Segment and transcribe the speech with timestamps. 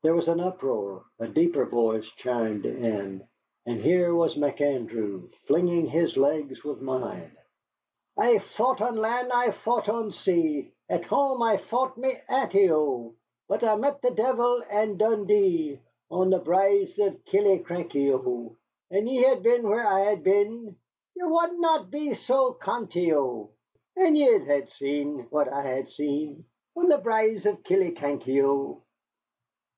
[0.00, 3.26] There was an uproar, a deeper voice chimed in,
[3.66, 7.36] and here was McAndrew flinging his legs with mine:
[8.16, 13.16] "I've faught on land, I've faught at sea, At hame I faught my aunty, O;
[13.48, 15.80] But I met the deevil and Dundee
[16.12, 18.56] On the braes o' Killiecrankie, O.
[18.92, 20.76] An' ye had been where I had been,
[21.16, 23.50] Ye wad na be sae cantie, O;
[23.96, 26.44] An' ye had seen what I ha'e seen,
[26.76, 28.84] On the braes o' Killiecrankie, O."